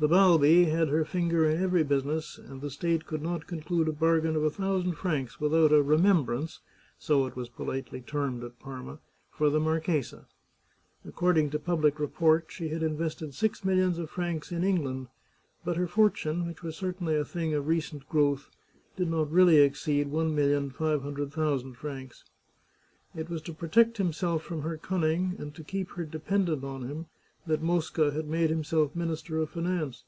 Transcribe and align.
The 0.00 0.08
Balbi 0.08 0.64
had 0.64 0.88
her 0.88 1.04
finger 1.04 1.44
in 1.46 1.62
every 1.62 1.82
business, 1.82 2.38
and 2.38 2.62
the 2.62 2.70
state 2.70 3.04
could 3.04 3.20
not 3.20 3.46
conclude 3.46 3.86
a 3.86 3.92
bargain 3.92 4.34
of 4.34 4.42
a 4.42 4.48
thousand 4.48 4.92
francs 4.94 5.38
without 5.38 5.74
a" 5.74 5.82
remembrance," 5.82 6.60
so 6.98 7.26
it 7.26 7.36
was 7.36 7.50
politely 7.50 8.00
termed 8.00 8.42
at 8.42 8.58
Parma, 8.58 9.00
for 9.30 9.50
the 9.50 9.60
marchesa. 9.60 10.24
According 11.04 11.50
to 11.50 11.58
public 11.58 12.00
report 12.00 12.46
she 12.48 12.68
had 12.70 12.82
invested 12.82 13.34
six 13.34 13.62
millions 13.62 13.98
of 13.98 14.08
francs 14.08 14.50
in 14.50 14.64
England, 14.64 15.08
but 15.66 15.76
her 15.76 15.86
fortune, 15.86 16.46
which 16.46 16.62
was 16.62 16.78
certainly 16.78 17.14
a 17.18 17.22
thing 17.22 17.52
of 17.52 17.68
recent 17.68 18.08
growth, 18.08 18.48
did 18.96 19.10
not 19.10 19.30
really 19.30 19.58
exceed 19.58 20.08
one 20.08 20.34
million 20.34 20.70
five 20.70 21.02
hundred 21.02 21.30
thousand 21.30 21.74
francs. 21.74 22.24
It 23.14 23.28
was 23.28 23.42
to 23.42 23.52
protect 23.52 23.98
himself 23.98 24.42
from 24.42 24.62
her 24.62 24.78
cunning 24.78 25.36
and 25.38 25.54
to 25.54 25.62
keep 25.62 25.90
her 25.90 26.06
dependent 26.06 26.64
on 26.64 26.88
him 26.88 27.04
that 27.46 27.62
Mosca 27.62 28.10
had 28.12 28.28
made 28.28 28.50
himself 28.50 28.94
Minister 28.94 29.38
of 29.38 29.48
Finance. 29.48 30.04